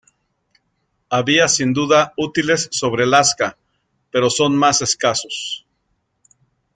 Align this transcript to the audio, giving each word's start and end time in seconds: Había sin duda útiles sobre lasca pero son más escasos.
Había 1.11 1.47
sin 1.47 1.73
duda 1.73 2.13
útiles 2.17 2.69
sobre 2.71 3.05
lasca 3.05 3.55
pero 4.09 4.31
son 4.31 4.55
más 4.57 4.81
escasos. 4.81 5.67